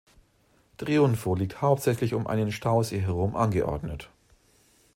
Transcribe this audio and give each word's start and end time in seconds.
Triunfo 0.77 1.35
liegt 1.35 1.61
hauptsächlich 1.61 2.15
um 2.15 2.25
einen 2.25 2.51
Stausee 2.51 2.99
herum 3.01 3.35
angeordnet. 3.35 4.09